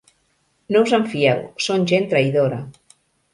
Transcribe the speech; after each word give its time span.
No 0.75 0.81
us 0.85 0.93
en 0.99 1.05
fieu: 1.11 1.43
són 1.67 1.85
gent 1.93 2.09
traïdora. 2.15 2.59